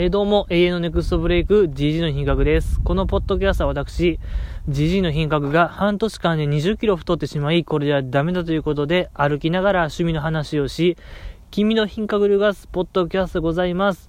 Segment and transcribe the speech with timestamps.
[0.00, 2.80] えーどうも、永遠のネクストブレイク、GG の品格です。
[2.84, 4.20] このポッドキャストは私、
[4.68, 10.96] GG の品格が半年間で20キロ太ってしまい、これではダメだということで、歩きながら趣味の話をし、
[11.50, 14.08] 君の品格流がスポッドキャストでございます。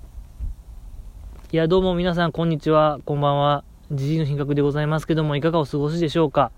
[1.52, 3.63] いや、どうも皆さん、こんにちは、こんばんは。
[3.91, 6.51] GG の品格でございますけども、いかがお過ごしでしょうか？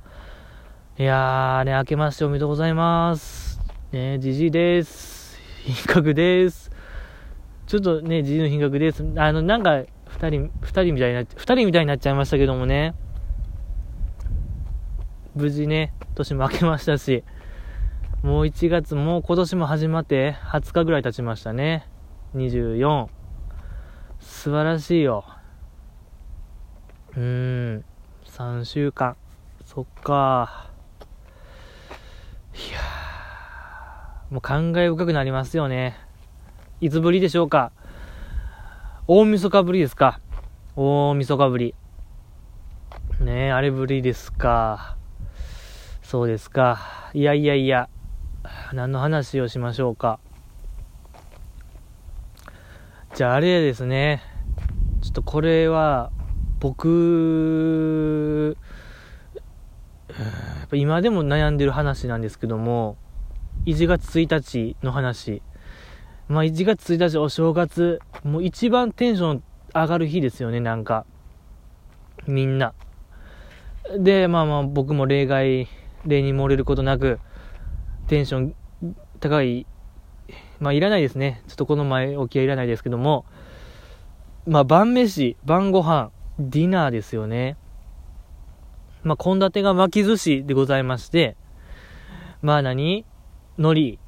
[1.00, 3.62] いやー、ね、明けましておめでとうございます。
[3.94, 5.40] ね、GG です。
[5.64, 6.71] 品格です。
[7.68, 9.06] ちょっとね、自由の品格です。
[9.16, 12.94] あの、なんか、二人、二人みたいになっ、二人みたいになっちゃいましたけどもね。
[15.34, 17.24] 無事ね、年も明けましたし、
[18.22, 21.88] もう1月、もう今年も始まって20日ぐらい経ちましたね。
[22.36, 23.08] 24。
[24.20, 25.26] 素晴らしいよ。
[27.16, 27.86] うーん、
[28.26, 29.16] 3週間。
[29.64, 30.70] そっか。
[32.54, 36.11] いやー、もう感慨深くなりますよね。
[36.82, 37.72] いつぶりでしょうか？
[39.06, 40.20] 大晦日ぶりですか？
[40.76, 41.76] 大晦日ぶり。
[43.20, 44.98] ねえ、あれぶりですか？
[46.02, 46.80] そうですか。
[47.14, 47.88] いやいやいや、
[48.74, 50.20] 何の話をしましょうか？
[53.14, 54.24] じゃああれですね。
[55.04, 56.12] ちょっとこれは、
[56.60, 58.58] 僕、
[60.74, 62.98] 今でも悩んでる話なんですけども、
[63.68, 65.44] 1月1日の話。
[66.32, 69.44] まあ1月1日お正月、もう一番テンション
[69.76, 71.06] 上がる日ですよね、なんか。
[72.26, 72.74] みんな。
[74.00, 75.68] で、まあまあ僕も例外、
[76.06, 77.20] 例に漏れることなく、
[78.08, 78.56] テンション
[79.20, 79.68] 高い、
[80.62, 81.44] まあいらないですね。
[81.50, 83.26] ちょっとこの前置きはいらないですけども、
[84.48, 87.58] まあ晩飯、晩ご飯、ディナーですよね。
[89.04, 91.36] まあ献立が巻き寿司でございまして、
[92.42, 93.06] まあ何？
[93.58, 94.00] 海苔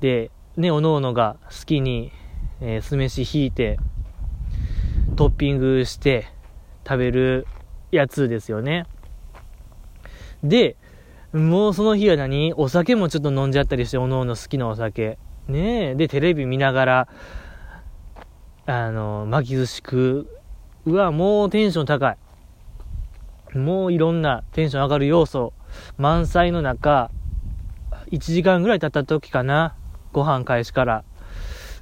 [0.00, 2.12] で、ね、おのおのが好きに、
[2.60, 3.78] えー酢飯引いて、
[5.16, 6.26] トッピングして
[6.86, 7.46] 食べる
[7.90, 8.86] やつですよね。
[10.42, 10.76] で、
[11.32, 12.52] もうその日は何？
[12.54, 15.18] お酒もちょっと飲んじゃったりして、おのおの好きなお酒。
[15.48, 15.94] ねえ。
[15.94, 17.08] で、テレビ見ながら、
[18.66, 20.28] あの、巻き寿司食
[20.84, 20.90] う。
[20.92, 22.10] うわ、もうテンション高
[23.54, 23.56] い。
[23.56, 25.52] もういろんなテンション上がる要素
[25.96, 27.10] 満載の中、
[28.10, 29.76] 1時間ぐらい経った時かな。
[30.12, 31.04] ご飯開始から。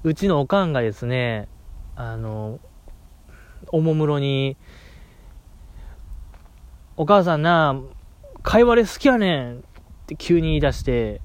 [0.03, 1.49] うちのおかんがですね、
[1.95, 2.59] あの、
[3.69, 4.57] おもむろに、
[6.97, 7.79] お母さんな、
[8.43, 9.61] 貝割れ好きやねんっ
[10.07, 11.21] て急に言い出して、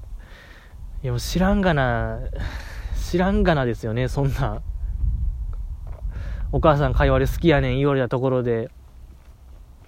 [1.02, 2.20] いや知らんがな、
[3.10, 4.60] 知らんがなですよね、そんな。
[6.52, 8.70] お母さん貝割れ好きやねん言われたところで。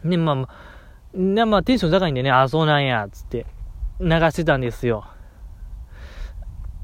[0.03, 3.47] ね、まあまあ、テンション高いんでね、あ、そうなんや、つって
[4.01, 5.05] 流してたんですよ。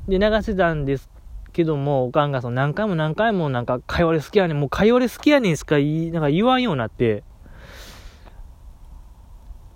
[0.09, 1.11] で、流してたんです
[1.53, 7.23] けども、おかんがその何回も何回もなんか、かいわれ好きやねん、もうかいわれ好きやねんしか言い、なんか言わんようになって、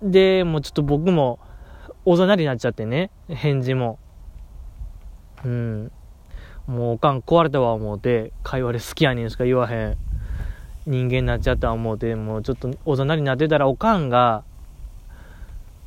[0.01, 1.39] で、もうちょっと僕も、
[2.05, 3.99] おざなりになっちゃってね、返事も。
[5.43, 5.91] うん。
[6.67, 9.97] もうおかん壊れたわ思うて、かいわれ好きやねんしか言わへん
[10.85, 14.43] 人間になっちゃった思うて、もうちょっとおざなりになってたらおかんが、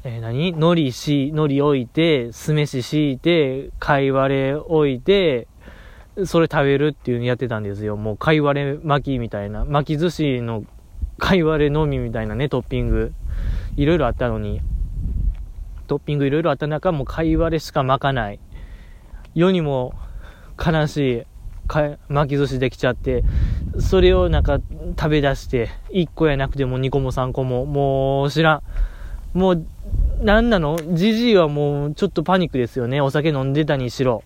[0.05, 0.53] えー、何？
[0.53, 5.47] 海苔し、海苔置いて、酢飯敷いて、貝割れ置いて、
[6.25, 7.97] それ食べるっていうのやってたんですよ。
[7.97, 9.65] もう貝割れ巻きみたいな。
[9.65, 10.65] 巻き寿司の
[11.19, 13.13] 貝割れのみみたいなね、トッピング。
[13.77, 14.61] いろいろあったのに。
[15.87, 18.41] トッピングいろいろあった中、もう貝割れしか巻かない。
[19.35, 19.95] 世にも
[20.59, 21.23] 悲しい
[22.09, 23.23] 巻き寿司できちゃって、
[23.79, 24.59] それをなんか
[24.99, 28.63] 食べ出して、1個やなくても2個も3個も、もう知ら
[29.35, 29.39] ん。
[29.39, 29.67] もう、
[30.23, 30.79] なんなの？
[30.95, 33.01] ジジイはもうちょっとパニックですよね。
[33.01, 34.23] お酒飲んでたにしろ。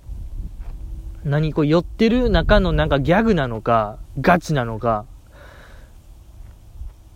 [1.25, 2.29] 何こう酔ってる？
[2.29, 5.07] 中のなんかギャグなのか、ガチなのか？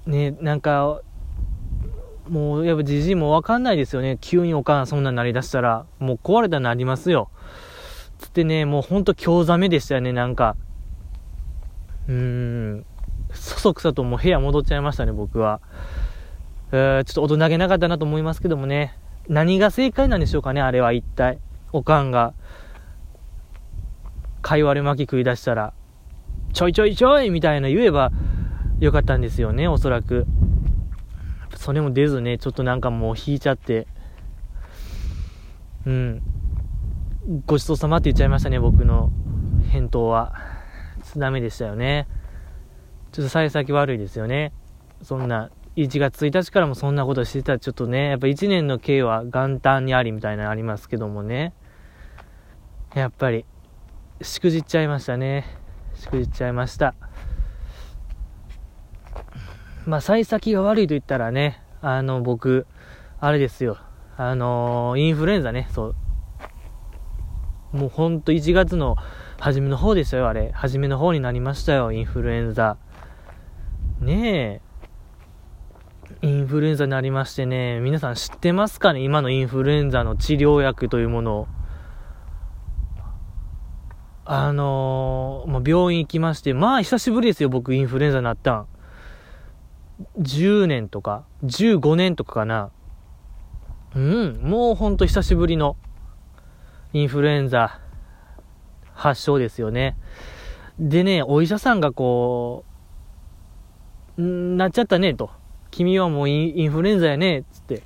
[0.06, 1.02] ね、なんか、
[2.26, 4.16] もうやっぱジジイもわかんないですよね。
[4.20, 5.84] 急におかんそんなになりだしたら。
[5.98, 7.30] もう壊れたなりますよ。
[8.18, 10.56] つってね、もうほんと興ざめでしたよね、なんか。
[12.08, 12.86] うーん。
[13.32, 15.60] そそくさともう部屋戻っちゃいましたね、僕は。
[16.72, 18.96] えー、ちょっと大人げなかったなと思いますけどもね。
[19.28, 21.38] 何が正解なんでしょうかね、あれは一体。
[21.72, 22.34] おかんが、
[24.42, 25.72] 貝割れ巻き食い出したら、
[26.52, 28.10] ちょいちょいちょいみたいな言えば
[28.80, 30.26] よかったんですよね、おそらく。
[31.54, 33.86] それも出ずね、ちょっとなんかもう引いちゃって。
[35.86, 36.22] うん。
[37.46, 39.12] ごちそうさまって言っちゃいましたね、僕の
[39.70, 40.34] 返答は。
[41.16, 42.08] ダメでしたよね。
[43.12, 44.52] ちょっと幸先悪いですよね。
[45.02, 51.54] そんな、1月1日からもそんなことしてたらちょっとね、やっぱ1年の計は元旦にありみたいなのありますけどもね。
[52.94, 53.44] やっぱり、
[54.20, 55.46] しくじっちゃいましたね。
[55.94, 56.94] しくじっちゃいました。
[59.86, 62.66] まあ、幸先が悪いと言ったらね、あの、僕、
[63.20, 63.78] あれですよ。
[64.16, 65.94] あのー、インフルエンザね、そ
[67.72, 67.76] う。
[67.76, 68.96] もうほんと1月の
[69.38, 70.50] 初めの方でしたよ、あれ。
[70.52, 72.76] 初めの方になりましたよ、インフルエンザ。
[74.00, 74.69] ねえ。
[76.22, 79.00] インフルエンザになりましてね、皆さん知ってますかね？
[79.00, 81.48] 今のインフルエンザの治療薬というものを。
[84.26, 88.66] あのー、まあ、病院行きまして、まあ久しぶりですよ、僕インフルエンザになったん。
[90.18, 92.70] 10年とか、15年とかかな。
[93.96, 95.76] うん、もうほんと久しぶりの
[96.92, 97.80] インフルエンザ
[98.92, 99.96] 発症ですよね。
[100.78, 102.66] でね、お医者さんがこ
[104.18, 105.39] う、なっちゃったね、と。
[105.70, 107.82] 君はもうインフルエンザやね、つって。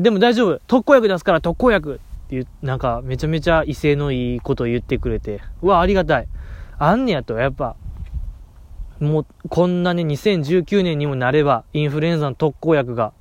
[0.00, 0.60] でも大丈夫。
[0.66, 5.40] 特効薬出すから特効薬っていう、なんかめちゃめちゃ威勢のいいことを言ってくれて。
[5.62, 6.28] うわ、ありがたい。
[6.78, 7.76] あんねやと、やっぱ。
[9.00, 13.12] もう、こんなね、2019年にもなれば、インフルエンザの特効薬が、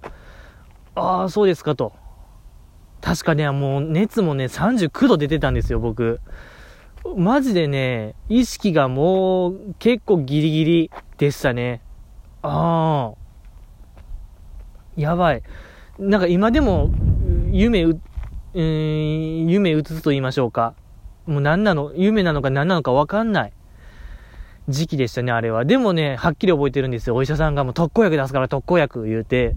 [0.96, 1.94] ああ、そうですかと。
[3.02, 6.22] 確かね、もう熱もね、39度出てたんですよ、僕。
[7.18, 11.82] マジでね、意識がもう結構ギリギリでしたね。
[12.42, 13.23] ああ。
[14.96, 15.44] やばい。
[16.00, 16.92] なんか今でも、
[17.52, 18.00] 夢う、
[18.54, 20.76] えー、夢映すと言いましょうか。
[21.26, 23.54] もう何なの、夢なのか何なのかわかんない
[24.70, 25.66] 時期でしたね、あれは。
[25.66, 27.16] でもね、はっきり覚えてるんですよ。
[27.16, 29.56] お医者さんがもう特効薬出すから特効薬言うて。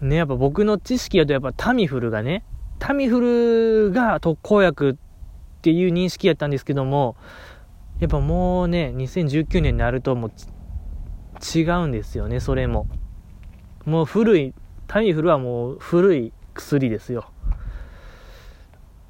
[0.00, 2.44] ね、やっぱ僕の知識やとやっぱタミフルがね、
[2.78, 3.20] タミフ
[3.86, 7.16] ルが特効薬っていう認識やったんですけども、
[8.00, 10.32] やっぱもうね、2019年になるともう
[11.42, 12.86] 違うんですよね、それも。
[13.84, 14.54] もう古い、
[14.86, 17.30] タミフルはもう古い薬ですよ。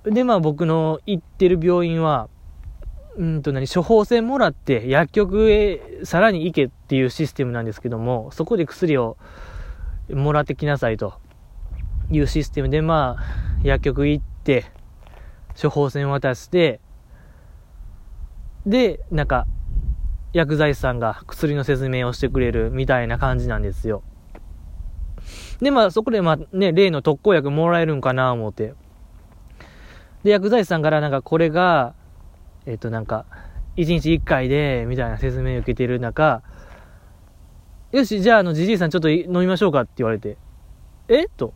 [0.05, 2.29] で、まあ僕の行ってる病院は、
[3.17, 9.17] うんと何、処方箋もらって薬局へさらに行けっていうシステムなんですけども、そこで薬を
[10.11, 11.14] もらってきなさいと
[12.11, 13.23] いうシステムで、まあ、
[13.62, 14.67] 薬局行って、
[15.61, 16.81] 処方箋渡して、
[18.67, 19.46] で、なんか、
[20.32, 24.02] 薬剤師さんが薬の説明をしてくれるみたいな感じなんですよ。
[25.61, 28.75] で、まあ、そこで、まあね、例の特効薬もらえるんかな思って。
[30.25, 31.94] で、薬剤師さんからなんかこれが、
[32.67, 33.26] えっ、となんか、
[33.76, 36.43] 1日1回で、みたいな説明を受けてる中、
[37.93, 40.38] よし、じゃあ、あの、じじいさんちょっと飲みましょうかって言われて、
[41.08, 41.26] え？
[41.37, 41.52] と。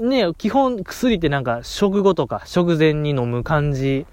[0.00, 4.06] ね基本薬ってなんか食後とか食前に飲む感じ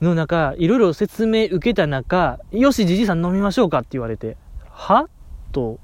[0.00, 4.36] の中、いろいろ説明受けた中、よし、じじさん飲みましょうかって言われて、
[4.70, 5.08] は？
[5.52, 5.80] と、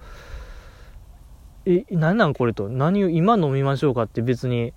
[1.65, 2.69] え、なんなんこれと？
[2.69, 4.75] 何を今飲みましょうかって別に、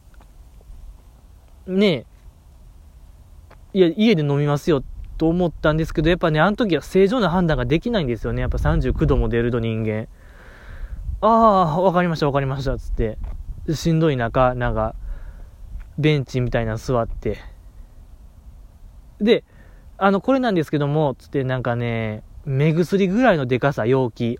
[1.67, 2.05] ね
[3.73, 4.83] え、いや、家で飲みますよ
[5.17, 8.41] と思ったんですけど、やっぱね、あの時は正常な判断ができないんですよね。
[8.41, 10.07] やっぱ39度も出ると人間。
[11.21, 13.17] ああ、わかりました、わかりました、つって。
[13.73, 14.95] しんどい中、なんか、
[15.97, 17.37] ベンチみたいなの座って。
[19.25, 19.43] で、
[19.97, 24.39] あの、これなんですけども、つってなんかね、目薬ぐらいのでかさ、容器。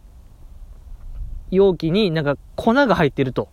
[1.51, 3.49] 容器になんか粉が入ってると。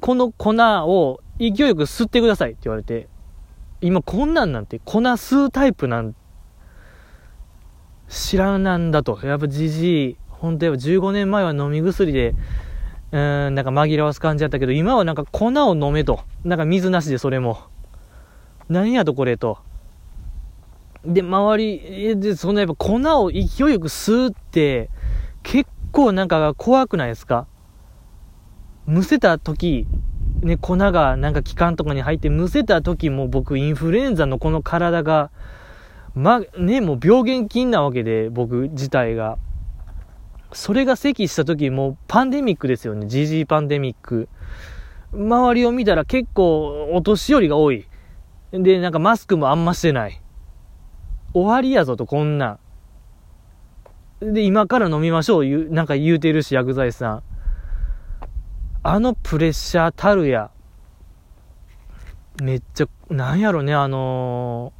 [0.00, 0.54] この粉
[0.86, 3.08] を勢いよく吸ってくださいって言われて、
[3.80, 6.14] 今こんなんなんて粉吸うタイプなん
[8.08, 9.18] 知らなんだと。
[9.24, 12.34] やっぱじじい、本当やっぱ15年前は飲み薬で、
[13.12, 16.20] うん、なんか紛らわす感じだったけど、今はなんか粉を飲めと。
[16.44, 17.58] なんか水なしでそれも。
[18.68, 19.58] 何やとこれと。
[21.04, 24.90] で、周りで、そのやっぱ粉を勢いよく吸うって、
[25.42, 27.46] 結構なんか怖くないですか？
[28.86, 29.86] むせた時、
[30.42, 35.30] ね、粉がなんか気管とかに入ってむせた時も僕インフルエンザのこの体が、
[36.14, 39.38] ま、ね、もう病原菌なわけで、僕自体が。
[40.52, 43.06] それが咳した時もパンデミックですよね。
[43.06, 44.28] GG パンデミック。
[45.12, 47.88] 周りを見たら結構お年寄りが多い。
[48.52, 50.20] で、なんかマスクもあんましてない。
[51.34, 52.58] 終わりやぞと、こんな。
[54.20, 57.22] で、今から飲みましょう、言う、なんか言うてるし、薬剤師さん。
[58.82, 60.50] あのプレッシャーたるや、
[62.42, 64.72] めっちゃ、なんやろね、あの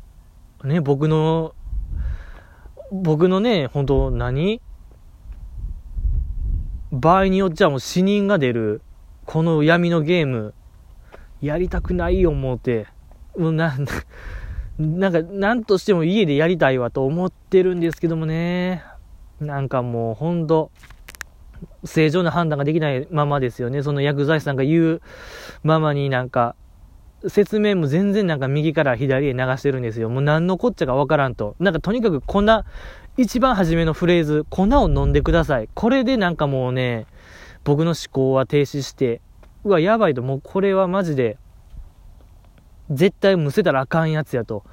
[0.60, 1.54] ー、ね、僕の、
[2.92, 4.60] 僕のね、本当何？
[6.92, 8.82] 場合によっちゃもう死人が出る、
[9.24, 10.54] この闇のゲーム、
[11.40, 12.86] やりたくない、思うて。
[13.36, 13.76] もうな、
[14.78, 18.82] なんか、なんとしても家でやりたいわと思ってるんですけどもね。
[19.40, 20.70] なんかもう、ほんと、
[21.84, 23.82] 正常な判断ができないままですよね。
[23.82, 25.02] その薬剤師さんが言う
[25.62, 26.56] ままになんか、
[27.26, 30.08] 説明も全然なんか右から左へ流してるんですよ。
[30.10, 31.56] もう何のこっちゃかわからんと。
[31.58, 32.42] なんかとにかく粉、
[33.16, 35.68] 一番初めのフレーズ、粉を飲んでください。
[35.74, 37.06] これでなんかもうね、
[37.62, 39.20] 僕の思考は停止して、
[39.64, 41.38] うわ、やばいと、もうこれはマジで、
[42.90, 44.64] 絶対むせたらあかんやつやと。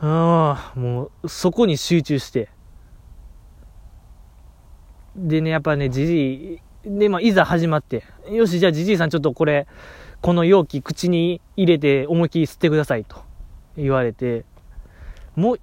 [0.00, 2.50] ああ、もう、そこに集中して。
[5.16, 9.66] でね、やっぱね、じじい、で、まあ、いざ始まって、よし、じゃあじじいさんちょっとこれ、
[10.20, 13.22] この容器口に入れて思いっきり吸ってくださいと
[13.76, 14.44] 言われて、
[15.36, 15.60] もう、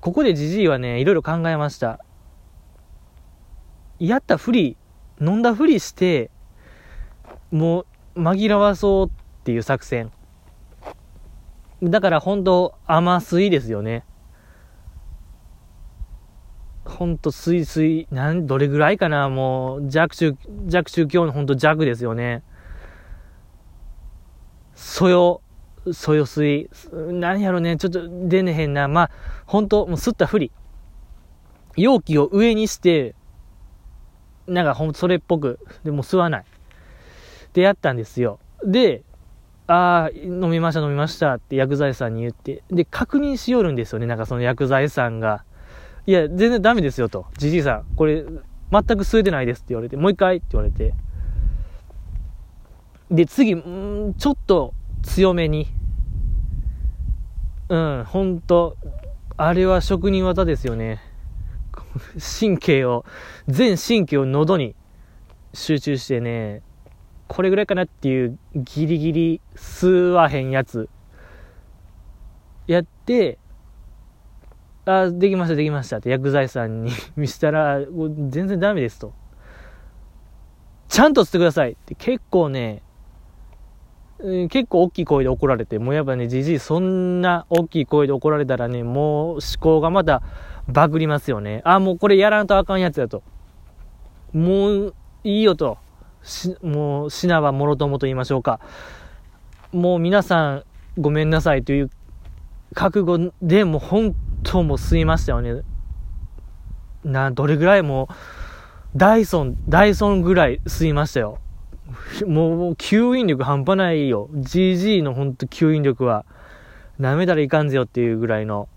[0.00, 2.00] ここでじじいはね、いろいろ考えました。
[3.98, 4.76] やったふり、
[5.20, 6.30] 飲んだふりして、
[7.50, 9.10] もう紛らわそう
[9.48, 10.12] っていう作戦。
[11.82, 14.04] だから本当甘水ですよね。
[16.84, 20.36] ほんと水水、なん、どれぐらいかなもう弱中、
[20.66, 22.42] 弱中強のほんと弱ですよね。
[24.74, 25.40] そよ、
[25.94, 26.68] そよ水。
[26.92, 28.86] 何やろね、ちょっと出ねへんな。
[28.86, 29.10] まあ、
[29.46, 30.52] ほんと、もう吸ったふり。
[31.74, 33.14] 容器を上にして、
[34.46, 36.44] なんかほんとそれっぽく、でも吸わない。
[37.54, 38.40] でやったんですよ。
[38.62, 39.04] で、
[39.68, 45.44] ああ、飲みました飲みましたって薬剤師さんに言って、で、確認しよるんですよね、なんかその薬剤師さんが。
[46.06, 47.26] いや、全然ダメですよと。
[47.36, 50.94] じじいさん、これ、全く吸えてないですって言われて、もう一回って言われて。
[53.10, 54.72] で、次、んちょっと
[55.02, 55.68] 強めに。
[57.68, 58.78] うん、ほんと、
[59.36, 61.02] あれは職人技ですよね。
[62.40, 63.04] 神経を、
[63.48, 64.74] 全神経を喉に
[65.52, 66.62] 集中してね、
[67.28, 70.88] これぐらいかなっていうギリギリ吸わへんやつ
[72.66, 73.38] やって、
[74.84, 79.12] あ、できました、できましたって薬剤さんに 見せたら、全然ダメですと。
[80.88, 82.82] ちゃんと吸ってくださいって結構ね、
[84.48, 90.22] 結構大きい声で怒られて、もうやっぱね、じじいそんな大きい声で怒られたらね、もう思考がまた
[90.66, 91.62] バグりますよね。
[91.64, 93.22] あ、もうこれやらんとあかんやつやと。
[94.32, 94.94] もう
[95.24, 95.78] いいよと。
[96.28, 98.60] し、もう、品はもろともと言いましょうか。
[99.72, 100.64] もう皆さん、
[100.98, 101.90] ごめんなさいという
[102.74, 105.62] 覚悟でもう本当もう吸いましたよね。
[107.04, 108.14] な、どれぐらいもう、
[108.96, 111.38] ダイソン、ダイソンぐらい吸いましたよ。
[112.26, 114.28] もう、吸引力半端ないよ。
[114.32, 116.24] GG のほんと吸引力は、
[117.00, 118.68] 舐めたらいかんぜよっていうぐらいの。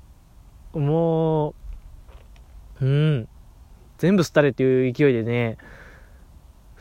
[0.73, 1.55] も
[2.79, 3.27] う、うん。
[3.97, 5.57] 全部吸ったれっていう勢いでね、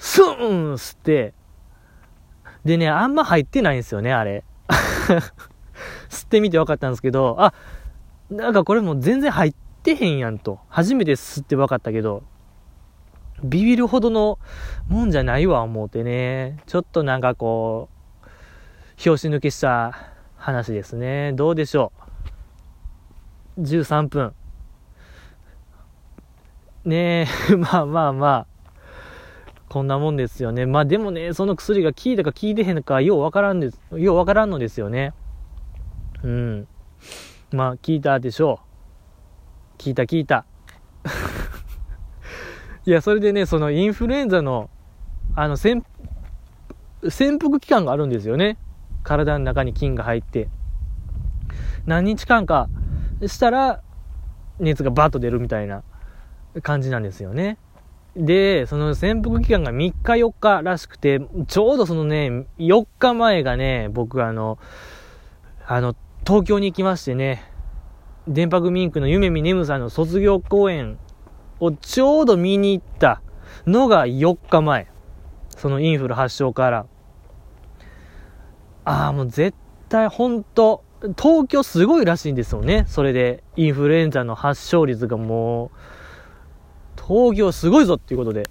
[0.00, 1.34] スーン吸って、
[2.64, 4.44] でね、あんま入ってないんですよね、あれ。
[6.08, 7.52] 吸ってみて分かったんですけど、あ、
[8.30, 10.58] なんかこれもう全然入ってへんやんと。
[10.70, 12.22] 初めて吸って分かったけど、
[13.44, 14.38] ビビるほどの
[14.88, 16.62] もんじゃないわ、思うてね。
[16.66, 17.90] ちょっとなんかこ
[18.24, 18.26] う、
[18.96, 21.34] 拍子抜けした話ですね。
[21.34, 21.92] どうでしょ
[23.58, 23.60] う。
[23.60, 24.34] 13分。
[26.86, 28.49] ねえ、 まあまあまあ。
[29.70, 30.66] こんなもんですよね。
[30.66, 35.14] まあでもね、その薬が効いたか効いてへんか、ようわからんです、ようわからんのですよね。
[36.24, 36.68] うん。
[37.52, 38.58] まあ、聞いたでしょ
[39.78, 39.80] う。
[39.80, 40.44] 聞いた聞いた。
[42.84, 44.70] いや、それでね、そのインフルエンザの、
[45.36, 45.86] あの、潜、
[47.08, 48.58] 潜伏期間があるんですよね。
[49.04, 50.48] 体の中に菌が入って。
[51.86, 52.68] 何日間か
[53.24, 53.82] したら、
[54.58, 55.84] 熱がバッと出るみたいな
[56.60, 57.56] 感じなんですよね。
[58.16, 64.58] で、その潜伏期間が3日4日らしくて、ちょうどそのね、4日前がね、僕あの、
[65.66, 65.94] あの、
[66.26, 67.44] 東京に行きましてね、
[68.26, 70.98] 電波組インクの夢見ねむさんの卒業公演
[71.60, 73.22] をちょうど見に行った
[73.66, 74.88] のが4日前。
[75.56, 76.86] そのインフル発症から。
[78.84, 79.56] ああ、もう絶
[79.88, 80.82] 対本当
[81.18, 82.84] 東京すごいらしいんですよね。
[82.88, 85.70] それで、インフルエンザの発症率がもう、
[87.10, 88.48] 東京すごいぞっていうことで。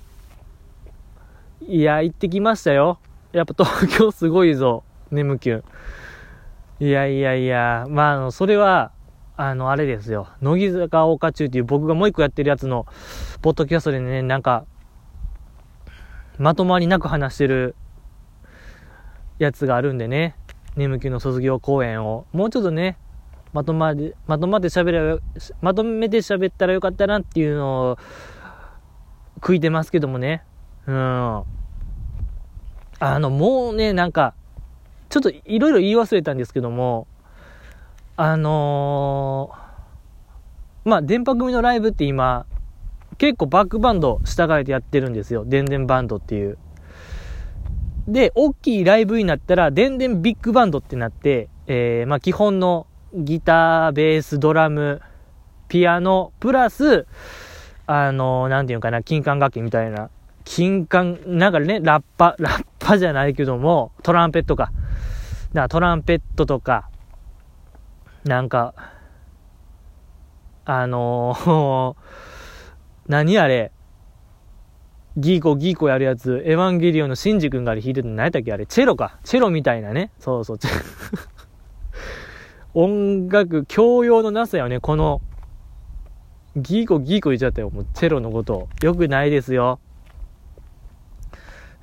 [1.66, 3.00] いや、行ってきましたよ。
[3.32, 4.84] やっぱ東京すごいぞ。
[5.12, 5.64] 眠キュン。
[6.86, 8.92] いやいやいや、まあ、あの、それは、
[9.38, 10.28] あの、あれですよ。
[10.42, 12.86] 乃木坂大岡中っていう僕がもう一個やってるやつの、
[13.42, 14.66] ポッドキャストでね、なんか、
[16.38, 17.76] まとまりなく話してる
[19.38, 20.36] やつがあるんでね。
[20.76, 22.26] 眠気の卒業公演を。
[22.34, 22.98] もうちょっとね、
[23.54, 25.22] まとまり、まとまって喋れば、
[25.62, 27.98] まとめて喋ったらよかったなっていうのを、
[29.40, 30.44] 食いてますけどもね。
[30.86, 31.44] うん。
[33.00, 34.34] あの、もうね、なんか、
[35.10, 37.08] ちょっといろいろ言い忘れたんですけども、
[38.16, 42.46] あのー、まあ、電波組のライブって今、
[43.18, 45.46] 結構バックバンド従えてやってるんですよ。
[45.46, 46.58] 電電バンドっていう。
[48.08, 55.02] で、大きいライブになったら、でんでんビッグバンドってなって、えー、まあ基本のギター、ベース、ドラム、
[55.68, 57.08] ピアノ、プラス、
[57.92, 60.12] あの、なんていうかな、金管楽器みたいな、
[60.44, 64.66] 金管、なんかね、ラッパ、ラッパじゃないけども、トランペットか。
[64.66, 64.74] だか
[65.54, 66.88] らトランペットとか、
[68.26, 68.76] なんか、
[70.66, 71.96] あの、
[73.10, 73.72] 何あれ、
[75.18, 79.18] ギーコギーコやるやつ、エヴァンゲリオンのシンジ君があれ弾いてたの何やったっけあれ、チェロか。
[79.24, 80.12] チェロみたいなね。
[80.20, 80.60] そうそう、
[82.76, 85.22] 音楽、教養のなさよね、この、
[86.56, 88.68] ギーコギーコ言っちゃったよ、もうチェロのこと。
[88.82, 89.80] よくないですよ。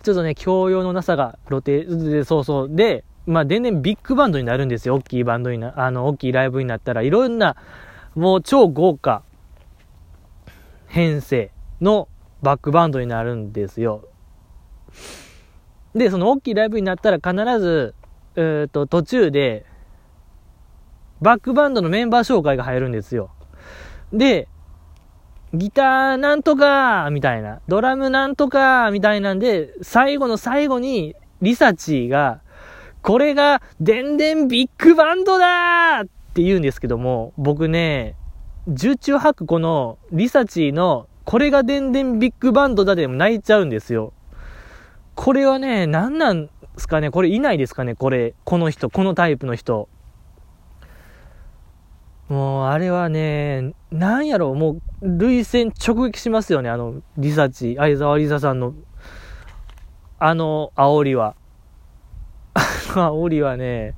[0.03, 2.69] ちょっとね、教養のなさが露呈、で、そうそう。
[2.71, 4.95] で、まあ、全然ビッグバンドになるんですよ。
[4.97, 7.57] 大きいバンドにな、あの、大きいライブになったら、いろんな、
[8.15, 9.23] もう超豪華、
[10.87, 12.09] 編成の
[12.43, 14.09] バックバンドになるんですよ。
[15.95, 17.95] で、その大きいライブになったら必ず、
[18.37, 19.67] えっ、ー、と、途中で、
[21.21, 23.31] バックバンドのメンバー紹介が入るんですよ。
[24.13, 24.49] で、
[25.57, 32.41] ギターなんとかみたいな、ドラムなんとかみたいなんで、最後の最後に、リサチーが、
[33.03, 38.15] これが、でんでんビッグバンドだって言うんですけども、僕ね、
[38.69, 44.13] 十中八九この、リサチーの、これがでんでんビッグバンドだでも泣いちゃうんですよ。
[45.15, 47.11] これはね、何なんすかね？
[47.11, 47.95] これいないですかね？
[47.95, 49.89] これ、この人、このタイプの人。
[52.28, 58.75] もう、あれはね、なんやろ、もう、類線直撃しますよね、あの、リサチ、相沢リサさんの、
[60.18, 61.37] あの、煽りは。
[62.54, 62.61] あ
[62.97, 63.95] の煽りはね、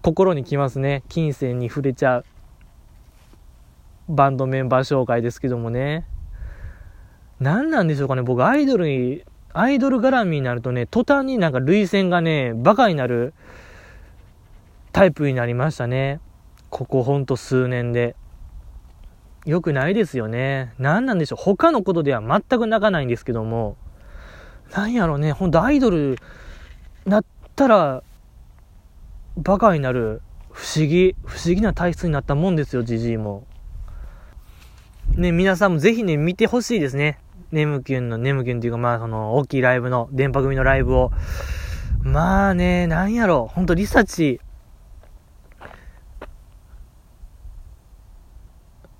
[0.00, 1.02] 心にきますね。
[1.08, 2.24] 金銭に触れちゃう。
[4.08, 6.06] バンドメンバー紹介ですけどもね。
[7.40, 13.34] 何なんでしょうかね、僕、アイドルに、アイドル絡みになるとね、途端になんか類線がね、バカになる
[14.92, 16.20] タイプになりましたね。
[16.70, 18.16] ここほんと数年で。
[19.44, 20.74] 良くないですよね。
[20.78, 21.38] 何なんでしょう。
[21.42, 23.76] 他のことでは全く泣かないんですけども、
[24.74, 26.18] なんやろね、ほんとアイドル
[27.06, 27.24] なっ
[27.56, 28.02] たら、
[29.38, 33.46] バカになる不思議、不思議な体質になったもんですよ、じじいも。
[35.14, 37.18] ね、皆さんもぜひね、見てほしいですね。
[37.50, 41.10] ネムキュンの、ネムキュンっていうか、まあ、その、大きいライブの、電波組のライブを。
[42.02, 44.40] まあね、なんやろ、ほんとリサチ、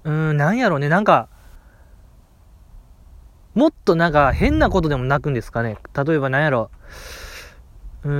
[0.08, 1.28] うん、なんやろうね、なんか、
[3.54, 5.76] もっとなんか変なことでも泣くんですかね。
[5.94, 6.70] 例えばなんやろ。
[8.04, 8.10] うー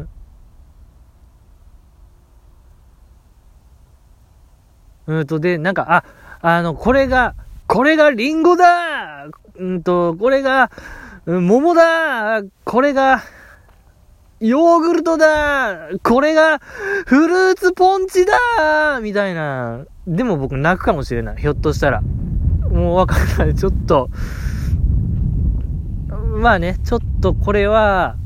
[0.00, 0.08] ん。
[5.06, 6.04] うんと、で、なんか、あ、
[6.42, 7.34] あの、これが、
[7.68, 10.70] これがリンゴだうんと、これが、
[11.24, 13.22] 桃だこれが、
[14.44, 16.58] ヨーグルトだこれが、
[17.06, 19.86] フルーツポンチだみたいな。
[20.06, 21.36] でも僕泣くかもしれない。
[21.38, 22.02] ひょっとしたら。
[22.70, 23.54] もうわかんない。
[23.54, 24.10] ちょっと、
[26.42, 28.16] まあね、ちょっとこれは、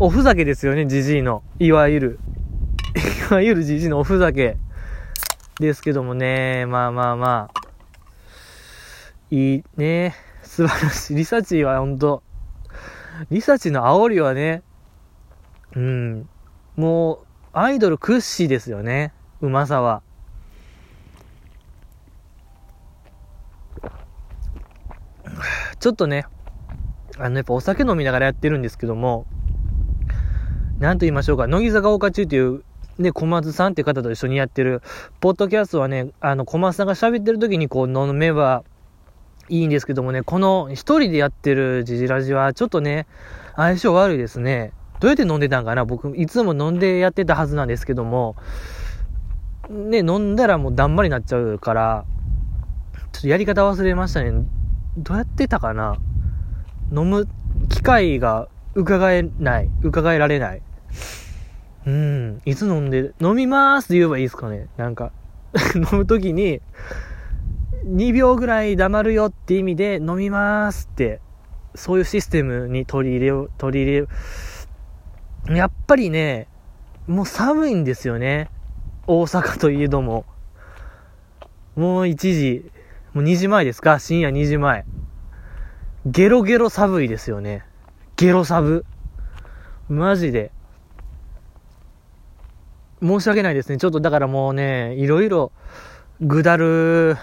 [0.00, 1.44] おふざけですよね、じじいの。
[1.60, 2.18] いわゆる。
[3.30, 4.56] いわゆるじじいのおふざけ。
[5.60, 7.60] ですけどもね、まあまあまあ。
[9.30, 10.16] いいね。
[10.42, 11.14] 素晴らしい。
[11.14, 12.24] リサチはほんと、
[13.30, 14.62] リサチの煽りはね、
[15.76, 16.28] うん、
[16.76, 17.18] もう、
[17.52, 19.12] アイドル屈指ですよね。
[19.40, 20.02] うまさは。
[25.78, 26.26] ちょっとね、
[27.18, 29.26] あの、やっぱお酒飲みながらやってるんですけども、
[30.78, 32.64] なんと言いましょうか、乃木坂岡中という、
[32.98, 34.82] ね、小松さんって方と一緒にやってる、
[35.20, 38.64] ポッドキャストはね、あの、小松さんが喋ってる時にこう飲めば
[39.50, 43.06] いいんですけどもね、この一人でやってるジジラジはちょっとね、
[43.56, 44.72] 相性悪いですね。
[45.00, 45.84] どうやって飲んでたんかな？
[45.84, 48.36] 僕、いつも飲んでやってたはずなんですけども、
[49.68, 52.04] ね、飲んだらもうだんまりになっちゃうから、
[53.12, 54.30] ちょっとやり方忘れましたね。
[54.96, 55.98] どうやってたかな？
[56.92, 57.26] 飲む
[57.68, 59.70] 機会が伺えない。
[59.82, 60.62] 伺えられない。
[61.86, 62.42] うん。
[62.44, 64.68] いつ飲んで、飲みまーすって言えばいいですかね？
[64.76, 65.12] なんか
[65.74, 66.60] 飲むときに、
[67.84, 71.20] 2秒ぐらい黙るよって意味で飲みますって、
[71.74, 74.08] そういうシステムに取り入れよう、取り入れよ
[75.48, 75.56] う。
[75.56, 76.48] やっぱりね、
[77.06, 78.50] もう寒いんですよね。
[79.06, 80.24] 大阪といえども。
[81.74, 82.70] もう1時、
[83.14, 83.98] もう2時前ですか？
[83.98, 84.84] 深夜2時前。
[86.06, 87.64] ゲロゲロ寒いですよね。
[88.16, 88.84] ゲロ寒。
[89.88, 90.52] マジで。
[93.02, 93.78] 申し訳ないですね。
[93.78, 95.52] ちょっとだからもうね、いろいろ、
[96.20, 97.16] ぐだる、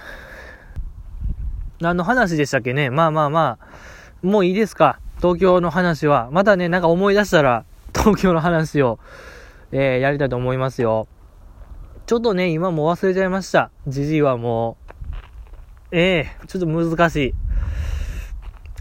[1.80, 2.90] 何の話でしたっけね。
[2.90, 5.00] まあまあまあ、もういいですか。
[5.18, 6.30] 東京の話は。
[6.32, 9.00] またね、なんか思い出したら、東京の話を、
[9.72, 11.08] えー、やりたいと思いますよ。
[12.06, 13.70] ちょっとね、今も忘れちゃいました。
[13.88, 14.78] じじいはも
[15.92, 15.96] う。
[15.96, 17.34] ええー、ちょっと難しい。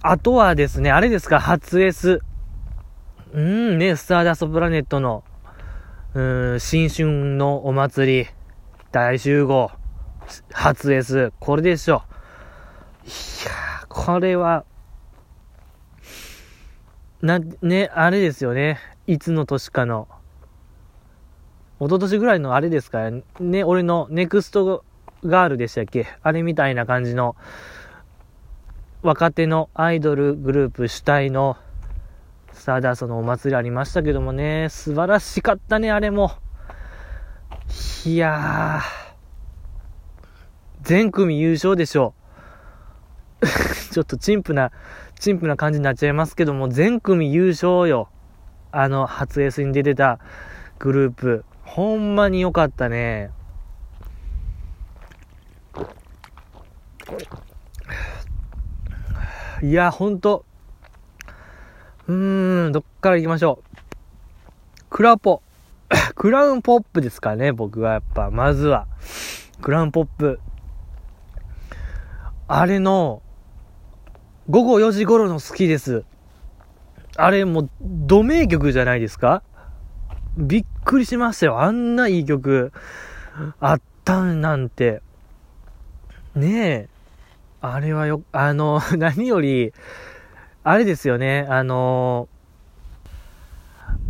[0.03, 2.21] あとはですね、あれですか、初 S。
[3.33, 5.25] うん、ね、スターダストプラネットの、
[6.15, 8.27] うん、新春のお祭り、
[8.93, 9.71] 大集合、
[10.53, 12.03] 初 S、これでしょ。
[12.07, 12.16] い
[13.07, 14.65] いやー、これは、
[17.23, 18.79] な、ね、あれですよね。
[19.07, 20.09] いつの年かの。
[21.79, 24.85] 一昨年ぐらいのあれですからね、俺のネクスト
[25.25, 26.07] ガールでしたっけ？
[26.23, 27.37] あれみたいな感じの、
[29.03, 31.57] 若手のアイドルグループ主体の
[32.53, 36.33] スターダースのお祭りありましたけどもね、素晴らしかったね、あれも。
[38.05, 40.27] いやー、
[40.83, 42.16] 全組優勝でしょう。
[43.93, 44.73] ちょっと陳腐な、
[45.19, 48.09] 陳腐な感じになっちゃいますけども、全組優勝よ。
[48.73, 50.19] あの、初 S に出てた
[50.79, 51.45] グループ。
[51.63, 53.31] ほんまに良かったね。
[59.63, 60.45] いや、ほんと。
[62.09, 63.77] うーん、どっから行きましょう。
[64.91, 65.43] クラポ。
[66.15, 68.87] クラウンポップですかね、僕はやっぱ、まずは。
[69.63, 70.41] クラウンポップ。
[72.49, 73.23] あれの、
[74.49, 76.05] 午後4時頃の好きです。
[77.17, 79.43] あれもう、ド名曲じゃないですか？
[80.37, 81.61] びっくりしましたよ。
[81.63, 82.73] あんないい曲、
[83.59, 85.03] あったんなんて。
[86.37, 86.89] ねえ。
[87.61, 89.73] あれはよ、あの、 何より、
[90.63, 92.29] あれですよね、あの、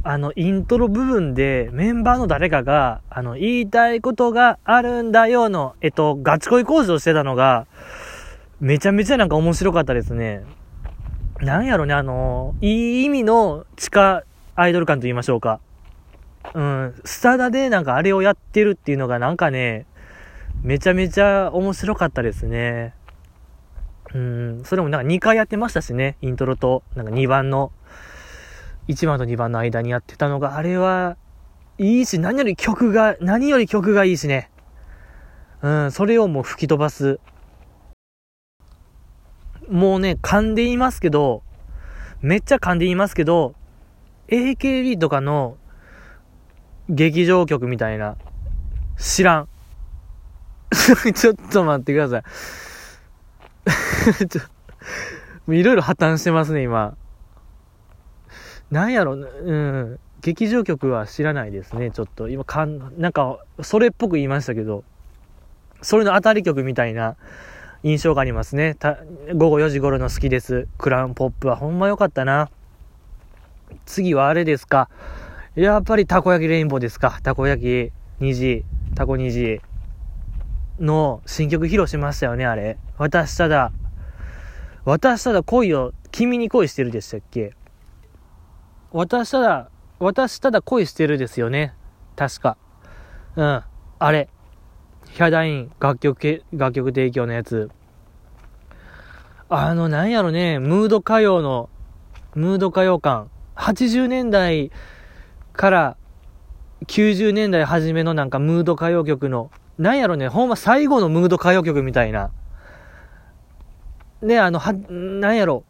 [0.03, 7.67] あの、イントロ部分でメンバーの誰かが、あの、言いたいことがあるんだよの、えっと、ガチ恋工事をしてたのが、
[8.61, 10.45] めちゃめちゃなんか面白かったですね。
[11.41, 15.61] なんやろね、あの、いい意味の地下アイドル感と言いましょうか。
[16.55, 19.87] うん、スタダでなんかあれをやってるっていうのがなんかね、
[20.63, 22.95] めちゃめちゃ面白かったですね。
[24.15, 27.73] うん、それもなんか2回やってましたしね、イントロと、なんか2番の、
[28.89, 31.17] 1番と2番の間にやってたのが、あれは、
[31.77, 34.51] いいし、何より曲が、何より曲がいいしね。
[35.61, 37.21] うん、それをもう吹き飛ばす。
[39.69, 41.43] もうね、噛んでいますけど、
[42.21, 43.55] めっちゃ噛んでいますけど、
[44.29, 45.57] AKB とかの
[46.89, 48.17] 劇場曲みたいな、
[48.99, 49.49] 知らん。
[51.15, 52.23] ちょっと待ってください。
[54.29, 56.97] ちょ、いろいろ破綻してますね、今。
[58.71, 59.99] なんやろ、うん。
[60.21, 62.29] 劇場曲は知らないですね、ちょっと。
[62.29, 64.85] 今、かん、なんか、それっぽく言いましたけど、
[65.83, 67.17] それの当たり曲みたいな
[67.87, 68.75] 印象がありますね。
[68.75, 68.99] た
[69.33, 70.67] 午後4時頃の好きです。
[70.77, 72.51] クラウンポップはほんま良かったな。
[73.85, 74.91] 次はあれですか。
[75.55, 77.21] やっぱりたこ焼きレインボーですか。
[77.23, 78.65] たこ焼き虹、
[78.97, 79.61] たこ虹
[80.81, 82.77] の新曲披露しましたよね、あれ。
[82.99, 83.71] 私ただ、
[84.85, 87.55] 私ただ恋を、君に恋してるでしたっけ
[88.91, 89.71] 私ただ、
[90.01, 91.73] 私ただ恋してるですよね。
[92.17, 92.57] 確か。
[93.37, 93.63] うん。
[94.01, 94.29] あれ。
[95.17, 97.71] ヒャダイン楽曲、楽曲提供のやつ。
[99.49, 101.71] あの、なんやろね、ムード歌謡の、
[102.35, 103.31] ムード歌謡感。
[103.57, 104.71] 80年代
[105.55, 105.97] から
[106.85, 112.31] 90年代初めのなんかムード歌謡曲のなんやろね、ほんま最後のムード歌謡曲みたいな。
[114.21, 115.65] ね、あの、は、なんやろ。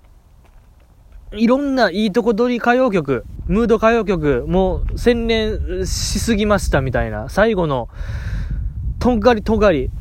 [1.30, 7.28] いろんないいとこ取り歌謡曲、ムード歌謡曲、もう洗練しすぎましたみたいな。
[7.28, 7.88] 最後の、
[8.98, 9.90] とんがりとんがり。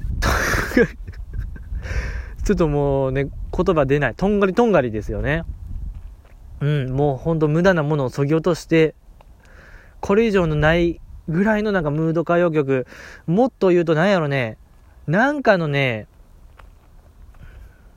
[2.43, 4.15] ちょっともうね、言葉出ない。
[4.15, 5.43] とんがりとんがりですよね。
[6.62, 8.95] うん、もうほんと無駄なものを削ぎ落として、
[9.99, 12.88] これ以上のないぐらいのなんかムード歌謡曲、
[13.27, 14.58] もっと言うと何やろね、
[15.08, 16.08] なんかのね、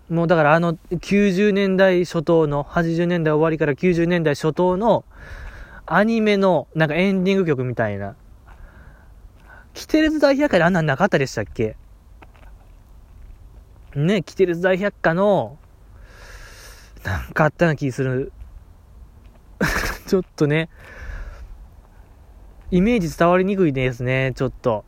[0.09, 5.05] もうだからあの90年代初頭の、80年代終わりから90年代初頭の
[5.87, 8.17] アニメのなんかエンディング曲みたいな。
[9.79, 11.77] キテレツ大百科であんなんなかったでしたっけ？
[13.95, 15.57] ね、キテレツ大百科の、
[17.05, 18.33] なんかあったような気する。
[20.09, 20.69] ちょっとね、
[22.73, 24.85] イメージ伝わりにくいですね、ちょっと。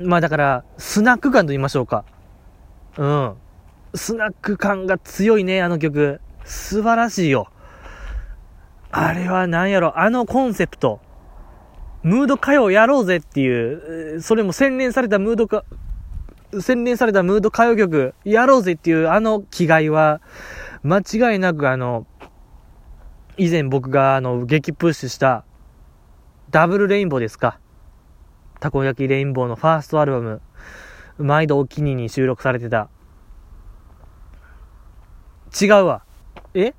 [0.00, 2.04] まあだから、スナック感と言いましょうか。
[2.98, 3.36] うん。
[3.94, 6.20] スナック感が強いね、あの曲。
[6.44, 7.46] 素晴らしいよ。
[8.90, 11.00] あれは何やろ、あのコンセプト。
[12.02, 15.64] ムード歌謡やろうぜっていう、それも洗練されたムードか、
[16.60, 20.20] 洗練されたムード歌謡曲やろうぜっていうあの気概は、
[20.82, 22.06] 間違いなくあの、
[23.36, 25.44] 以前僕があの、激プッシュした
[26.50, 27.58] ダブルレインボーですか。
[28.60, 30.40] たこ焼きレインボーのファーストアルバム、
[31.18, 32.88] 毎度お気にに収録されてた。
[35.60, 36.02] 違うわ。
[36.54, 36.74] え？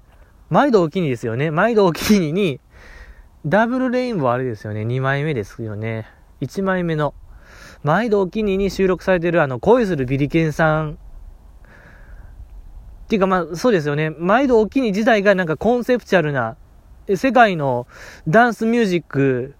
[0.49, 1.51] 毎度お気にですよね。
[1.51, 2.59] 毎度お気にに、
[3.45, 4.81] ダブルレインボーあれですよね。
[4.81, 6.07] 2枚目ですよね。
[6.41, 7.15] 1枚目の。
[7.83, 10.91] 毎度お気に入りに収録されてるあの、恋するビリケンさん。
[10.91, 10.97] っ
[13.07, 14.11] ていうかまあ、そうですよね。
[14.11, 16.55] 毎度お気に入り自体がなんかコンセプチャルな、
[17.15, 17.87] 世界の
[18.27, 19.55] ダンスミュージック、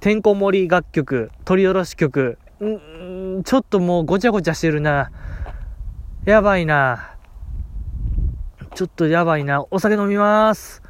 [0.00, 5.10] てんこ盛り楽曲、取り下ろし曲、んちょっともうごちゃごちゃしてるな。
[6.24, 7.14] やばいな。
[8.74, 9.66] ちょっとやばいな。
[9.70, 10.85] お酒飲みます。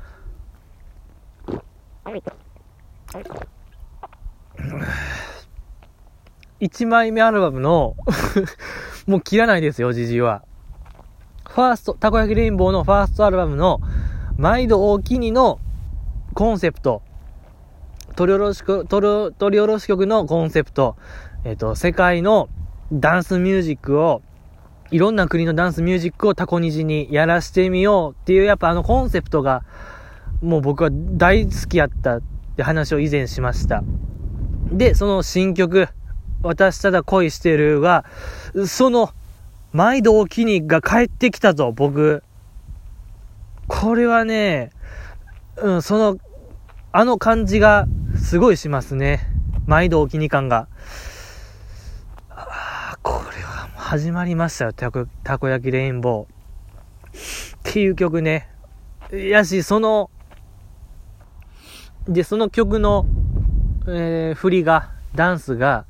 [6.60, 7.96] 1枚目アルバムの
[9.06, 10.42] もう切らないですよ、じじいは。
[11.48, 13.80] ファースト、たこ焼きレインボーのファーストアルバムの、
[14.36, 15.58] 毎度大きにの
[16.34, 17.02] コンセプト、
[18.14, 20.96] 取り下ろし取り下ろし曲のコンセプト、
[21.44, 22.48] えっ、ー、と、世界の
[22.92, 24.22] ダンスミュージックを、
[24.90, 29.64] いろんな国のダンスミュージックをタコニジにやらしてみようっていう、やっぱあのコンセプトが、
[30.42, 32.22] もう僕は大好きやったっ
[32.56, 33.82] て話を以前しました。
[34.70, 35.88] で、その新曲、
[36.42, 38.04] 私ただ恋してるが、
[38.66, 39.10] その、
[39.72, 42.22] 毎度お気にが帰ってきたぞ、僕。
[43.68, 44.70] これはね、
[45.56, 46.18] うん、その、
[46.92, 49.20] あの感じがすごいしますね。
[49.66, 50.68] 毎度お気に感が。
[52.30, 56.36] ああ、これはもう始まりましたよ、たこたこ焼きレインボー。
[57.58, 58.48] っていう曲ね。
[59.12, 60.10] やし、その、
[62.08, 63.06] で、その曲の、
[63.88, 65.86] えー、振りが、ダンスが、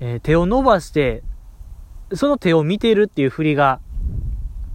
[0.00, 1.22] えー、手を伸ばして、
[2.12, 3.80] その手を見てるっていう振りが、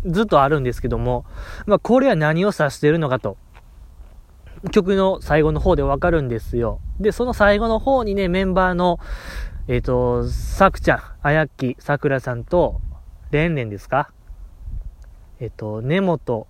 [0.06, 1.26] ずっとあるんですけども、
[1.66, 3.38] まあ、これは何を指してるのかと、
[4.72, 6.80] 曲の最後の方でわかるんですよ。
[7.00, 9.00] で、その最後の方にね、メンバーの、
[9.68, 12.82] えっ、ー、と、さくちゃん、あやっき、さくらさんと、
[13.32, 14.12] れんれんですか？
[15.40, 16.48] えっ、ー、と、根本、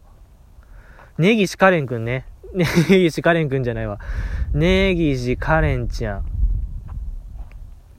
[1.18, 2.26] 根岸かれんくんね。
[2.54, 4.00] ねぎしカレンくんじゃないわ。
[4.54, 6.22] ねぎしカレンちゃ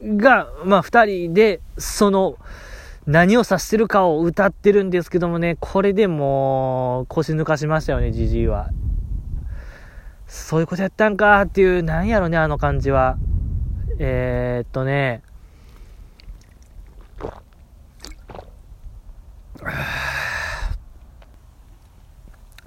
[0.03, 2.37] んが、まあ、二人で、その、
[3.07, 8.71] 何を指してるかを歌ってるんですけどもね、これでもう、腰抜かしましたよね、じじいは。
[10.27, 13.17] そういうことやったんかっていう、なんやろね、あの感じは。
[13.99, 15.23] えー、っとね、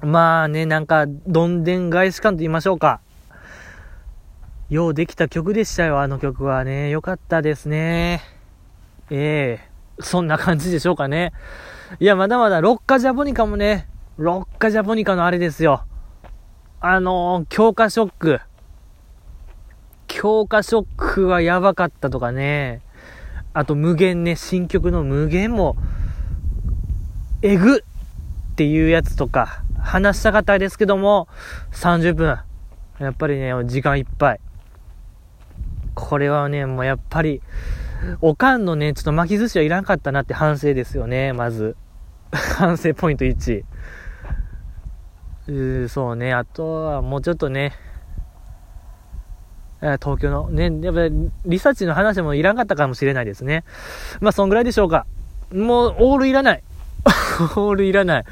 [0.04, 3.00] まあね、なんか、どんでん返し感と言いましょうか。
[4.70, 6.90] ようできた曲でしたよ、あの曲はね。
[6.90, 8.22] よかったですね。
[9.10, 11.32] ええー、そんな感じでしょうかね。
[12.02, 13.88] いや、まだまだ、ロッカジャポニカもね、
[14.18, 15.86] ロッカジャポニカのあれですよ。
[16.82, 18.42] あのー、強化ショック。
[20.08, 22.82] 強化ショックはやばかったとかね。
[23.54, 25.78] あと、無限ね、新曲の無限も、
[27.42, 29.63] えぐっていうやつとか、
[29.94, 31.28] 話したかったですけども、
[31.72, 32.40] 30分。
[32.98, 34.40] やっぱりね、時間いっぱい。
[35.94, 37.44] これはね、もうやっぱり、
[38.20, 41.76] おかんのね、ちょっと巻き寿司はいらんかったなって反省ですよね、まず。
[42.58, 43.64] 反省ポイント1。
[45.46, 47.74] うーそうね、あとはもうちょっとね、
[49.80, 53.64] 東京の、ね、やっぱりリサーチの話もいらんかったかもしれないですね。
[54.22, 55.06] まあ、そんぐらいでしょうか。
[55.54, 56.64] もう、オールいらない。
[57.56, 58.26] オールいらない。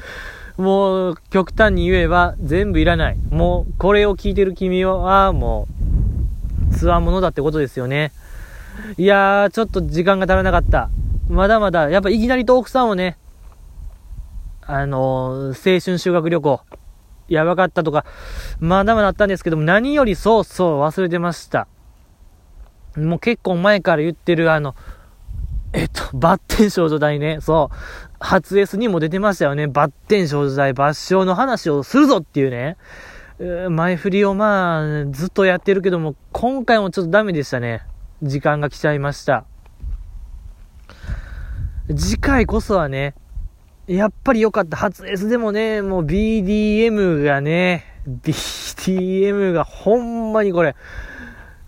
[0.56, 3.16] もう、極端に言えば、全部いらない。
[3.30, 5.66] もう、これを聞いてる君は、も
[6.70, 8.12] う、つわものだってことですよね。
[8.96, 10.90] いやー、ちょっと時間が足らなかった。
[11.28, 13.18] まだまだ、やっぱいきなりと奥さんをね、
[14.62, 16.60] あのー、青春修学旅行、
[17.28, 18.04] やばかったとか、
[18.60, 21.66] まだまだあったんですけども、何よりそうそう忘れてました。
[22.96, 24.74] もう結構前から言ってるあの、
[25.72, 27.38] えっと、バッテン少女大ね。
[27.40, 27.76] そう。
[28.22, 29.66] 初 S にも出てましたよね。
[29.66, 32.76] バッテン少女大抜笑の話をするぞっていうね。
[33.70, 37.82] 前振りをまあ、ずっとやってるけども、今回もちょっとダメでしたね。
[38.22, 39.44] 時間が来ちゃいました。
[41.94, 43.14] 次回こそはね、
[43.88, 44.76] やっぱり良かった。
[44.76, 50.76] 初 S でもね、もう BDM がね、BDM がほんまにこれ、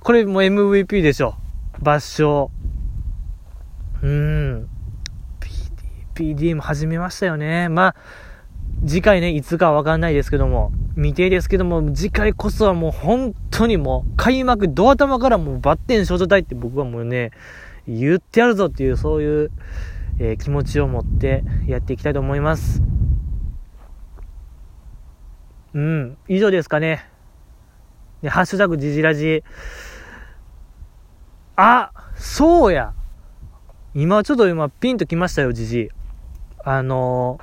[0.01, 1.35] これも MVP でしょ。
[1.83, 2.51] 抜笑。
[4.03, 4.69] うん。
[6.15, 7.69] PDM 始めましたよね。
[7.69, 7.97] まあ、
[8.87, 17.33] 次回ね、いつかわかんないですけども、未定ですけども、次回こそはもう本当にもう、開幕、ドア玉からもうバッテン少女隊って僕はもうね、
[17.87, 19.51] 言ってやるぞっていう、そういう、
[20.19, 22.83] えー、気持ちを持ってやっていきたいと思います。
[25.75, 27.09] うん、以上ですかね。
[28.23, 29.43] で、ハッシュタグジジラジ。
[31.57, 32.93] あ、そうや。
[33.95, 35.91] 今ちょっと今ピンときましたよ、ジジ。
[36.67, 37.39] あの、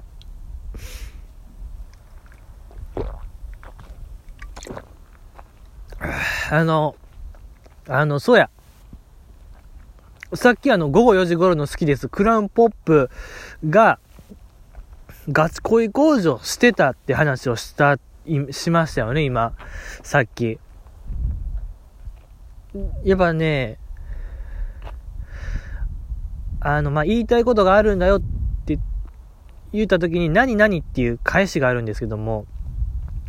[6.49, 6.95] あの、
[7.87, 8.49] あの、そうや。
[10.33, 12.09] さっきあの、午後4時頃の好きです。
[12.09, 13.11] クラウンポップ
[13.69, 13.99] が、
[15.29, 17.99] ガチ恋工場してたって話をした、
[18.49, 19.53] しましたよね、今。
[20.01, 20.59] さっき。
[23.03, 23.77] やっぱね、
[26.59, 28.40] あの、まあ、言いたいことがあるんだよって
[29.73, 32.45] 言った時に、何々っていう返しがあるんですけども、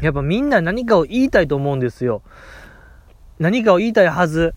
[0.00, 2.22] やっぱみんな何かを言いたいと思うんですよ。
[3.38, 4.54] 何かを言いたいはず。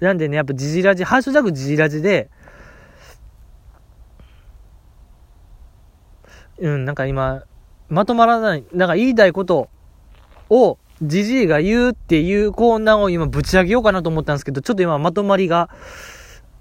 [0.00, 2.28] なんでね、やっぱジジラジ、ハッシュタグジジラジで、
[6.58, 7.44] うん、なんか今、
[7.88, 9.68] まとまらない、なんか言いたいこと
[10.50, 15.68] を、ジジイが言うっていうコーナーを今ぶち上げようかなと思ったんですけど、ちょっと今まとまりが、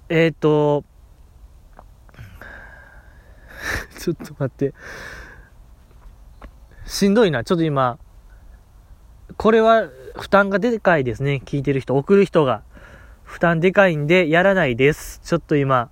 [0.10, 0.84] えっ、ー、と、
[4.04, 4.74] ちょっと待って。
[6.86, 7.46] しんどいな。
[7.46, 7.98] ちょっと今、
[9.38, 11.42] これは負担がでかいですね。
[11.46, 12.64] 聞いてる人、送る人が。
[13.24, 15.22] 負担でかいんで、やらないです。
[15.24, 15.90] ちょっと今、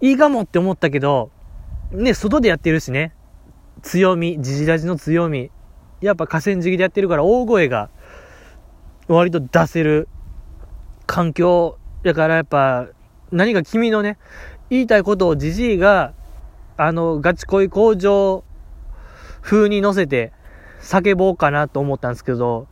[0.00, 1.30] いいかもって思ったけど、
[1.90, 3.12] ね、外でやってるしね。
[3.82, 5.50] 強み、ジジラジの強み。
[6.00, 7.90] やっぱ河川敷でやってるから大声が
[9.06, 10.08] 割と出せる
[11.06, 12.86] 環境だからやっぱ
[13.32, 14.16] 何か君のね、
[14.70, 16.14] 言いたいことをじじいが、
[16.78, 18.44] あの、ガチ恋工場
[19.42, 20.32] 風に乗せて
[20.80, 22.68] 叫ぼうかなと思ったんですけど、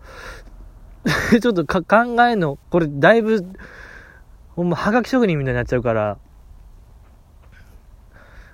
[1.43, 1.83] ちょっと考
[2.23, 3.45] えの、これだいぶ、
[4.55, 6.19] ほんま、はがき職人みたいになっちゃうから、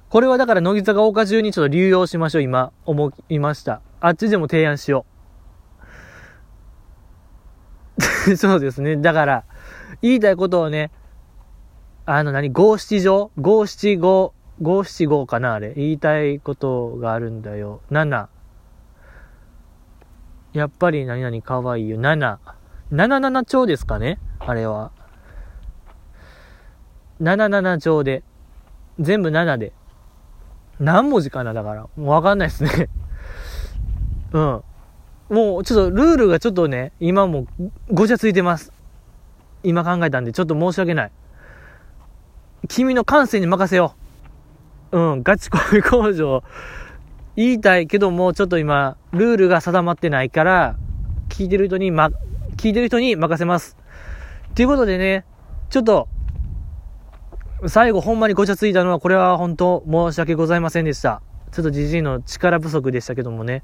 [0.09, 3.83] これはだから乃木坂岡中にちょっと流用しましょう、今、思いました。
[4.01, 5.05] あっちでも提案しよ
[8.31, 8.37] う。
[8.37, 8.97] そうですね。
[8.97, 9.45] だから、
[10.01, 10.91] 言いたいことをね、
[12.07, 13.31] あの何、五七条？
[13.39, 15.75] 五七五、五七五かなあれ。
[15.75, 17.81] 言いたいことがあるんだよ。
[17.91, 18.29] 七。
[20.53, 21.99] やっぱり何々かわいいよ。
[21.99, 22.39] 七。
[22.91, 24.93] 七七丁ですかねあれは。
[27.19, 28.23] 七七丁で。
[29.01, 29.73] 全部7で。
[30.79, 31.83] 何文字かなだから。
[31.83, 32.89] もうわかんないですね。
[34.33, 34.63] うん。
[35.29, 37.47] もうちょっとルールがちょっとね、今も
[37.91, 38.73] ごちゃついてます。
[39.65, 41.13] 今考えたんで、ちょっと申し訳ない。
[42.69, 44.02] 君の感性に任せよう。
[44.93, 46.45] うん、ガチ恋工場。
[47.35, 50.77] 言いたいけども、ちょっと今、ルールが定まってないから、
[51.31, 52.11] 聞いてる人にま、
[52.57, 53.79] 聞いてる人に任せます。
[54.55, 55.25] ということでね、
[55.71, 56.09] ちょっと、
[57.69, 61.23] 最後ほんまにごちゃついたのは、これは本当申し訳ございませんでした。
[61.53, 63.63] ちょっとじじいの力不足でしたけどもね。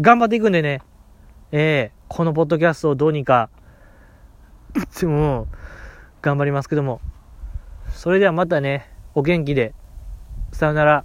[0.00, 0.80] 頑張っていくんでね。
[1.52, 3.50] ええー、このポッドキャストをどうにか、
[5.00, 5.48] で も、
[6.22, 7.02] 頑張りますけども。
[7.90, 9.74] それではまたね、お元気で。
[10.56, 11.04] さよなら。